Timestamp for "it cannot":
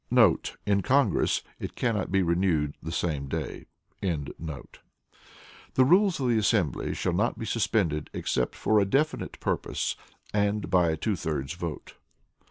1.59-2.11